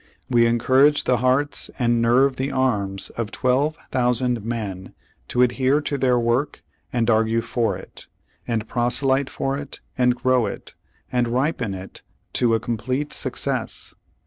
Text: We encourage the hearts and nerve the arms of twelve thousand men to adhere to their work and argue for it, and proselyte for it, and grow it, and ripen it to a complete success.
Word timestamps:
We 0.31 0.47
encourage 0.47 1.03
the 1.03 1.17
hearts 1.17 1.69
and 1.77 2.01
nerve 2.01 2.37
the 2.37 2.51
arms 2.51 3.11
of 3.11 3.29
twelve 3.29 3.77
thousand 3.91 4.43
men 4.43 4.95
to 5.27 5.43
adhere 5.43 5.79
to 5.81 5.95
their 5.95 6.17
work 6.17 6.63
and 6.91 7.07
argue 7.07 7.41
for 7.41 7.77
it, 7.77 8.07
and 8.47 8.67
proselyte 8.67 9.29
for 9.29 9.59
it, 9.59 9.79
and 9.99 10.15
grow 10.15 10.47
it, 10.47 10.73
and 11.11 11.27
ripen 11.27 11.75
it 11.75 12.01
to 12.33 12.55
a 12.55 12.59
complete 12.59 13.13
success. 13.13 13.93